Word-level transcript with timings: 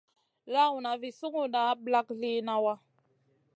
Lawna 0.53 0.91
vi 1.01 1.09
sunguda 1.19 1.61
ɓlak 1.83 2.07
liyna 2.21 2.53
wa. 2.63 2.73